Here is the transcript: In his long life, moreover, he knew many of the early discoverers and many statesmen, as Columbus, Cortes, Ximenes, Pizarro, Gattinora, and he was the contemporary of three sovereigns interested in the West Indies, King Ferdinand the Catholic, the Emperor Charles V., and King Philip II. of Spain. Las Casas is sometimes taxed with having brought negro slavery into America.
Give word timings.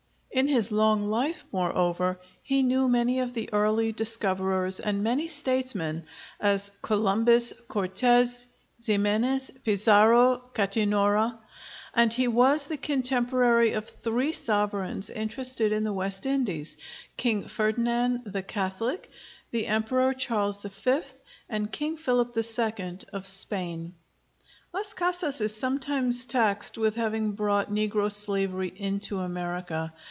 In 0.33 0.47
his 0.47 0.71
long 0.71 1.09
life, 1.09 1.43
moreover, 1.51 2.17
he 2.41 2.63
knew 2.63 2.87
many 2.87 3.19
of 3.19 3.33
the 3.33 3.49
early 3.53 3.91
discoverers 3.91 4.79
and 4.79 5.03
many 5.03 5.27
statesmen, 5.27 6.05
as 6.39 6.71
Columbus, 6.81 7.51
Cortes, 7.67 8.45
Ximenes, 8.79 9.51
Pizarro, 9.65 10.41
Gattinora, 10.55 11.37
and 11.93 12.13
he 12.13 12.29
was 12.29 12.67
the 12.67 12.77
contemporary 12.77 13.73
of 13.73 13.85
three 13.89 14.31
sovereigns 14.31 15.09
interested 15.09 15.73
in 15.73 15.83
the 15.83 15.91
West 15.93 16.25
Indies, 16.25 16.77
King 17.17 17.47
Ferdinand 17.49 18.23
the 18.23 18.41
Catholic, 18.41 19.09
the 19.51 19.67
Emperor 19.67 20.13
Charles 20.13 20.61
V., 20.63 21.01
and 21.49 21.73
King 21.73 21.97
Philip 21.97 22.35
II. 22.37 22.99
of 23.11 23.27
Spain. 23.27 23.95
Las 24.73 24.93
Casas 24.93 25.41
is 25.41 25.53
sometimes 25.53 26.25
taxed 26.25 26.77
with 26.77 26.95
having 26.95 27.33
brought 27.33 27.69
negro 27.69 28.09
slavery 28.09 28.71
into 28.73 29.19
America. 29.19 29.91